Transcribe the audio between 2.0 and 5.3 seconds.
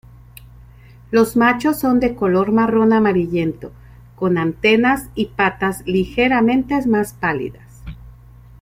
color marrón amarillento, con antenas y